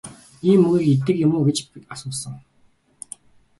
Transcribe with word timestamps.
Ийм 0.49 0.59
мөөгийг 0.63 0.91
иддэг 0.95 1.17
юм 1.25 1.31
гэж 1.31 1.39
үү 1.39 1.47
гэж 1.47 1.57
асуусан. 1.93 2.33